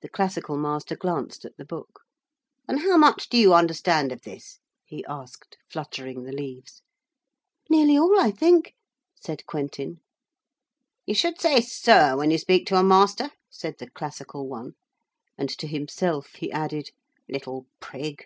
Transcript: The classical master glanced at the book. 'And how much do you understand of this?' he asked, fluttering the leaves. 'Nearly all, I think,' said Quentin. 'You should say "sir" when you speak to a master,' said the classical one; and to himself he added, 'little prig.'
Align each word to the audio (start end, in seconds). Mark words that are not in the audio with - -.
The 0.00 0.08
classical 0.08 0.56
master 0.56 0.96
glanced 0.96 1.44
at 1.44 1.56
the 1.58 1.64
book. 1.64 2.00
'And 2.66 2.80
how 2.80 2.96
much 2.96 3.28
do 3.28 3.36
you 3.38 3.54
understand 3.54 4.10
of 4.10 4.22
this?' 4.22 4.58
he 4.84 5.04
asked, 5.08 5.58
fluttering 5.70 6.24
the 6.24 6.32
leaves. 6.32 6.82
'Nearly 7.70 7.96
all, 7.96 8.18
I 8.18 8.32
think,' 8.32 8.74
said 9.14 9.46
Quentin. 9.46 10.00
'You 11.06 11.14
should 11.14 11.40
say 11.40 11.60
"sir" 11.60 12.16
when 12.16 12.32
you 12.32 12.38
speak 12.38 12.66
to 12.66 12.76
a 12.76 12.82
master,' 12.82 13.30
said 13.48 13.76
the 13.78 13.88
classical 13.90 14.48
one; 14.48 14.72
and 15.38 15.48
to 15.50 15.68
himself 15.68 16.32
he 16.32 16.50
added, 16.50 16.90
'little 17.28 17.66
prig.' 17.78 18.24